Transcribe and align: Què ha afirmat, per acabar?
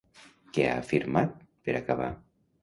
Què 0.57 0.63
ha 0.69 0.71
afirmat, 0.77 1.37
per 1.69 1.77
acabar? 1.83 2.09